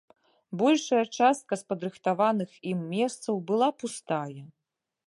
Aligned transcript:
Большая 0.61 1.01
частка 1.17 1.53
з 1.63 1.67
падрыхтаваных 1.73 2.57
ім 2.73 2.79
месцаў 2.95 3.35
была 3.53 3.69
пустая. 3.85 4.41